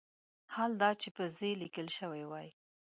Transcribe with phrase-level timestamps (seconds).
[0.53, 2.49] حال دا چې په "ز" لیکل شوی وای.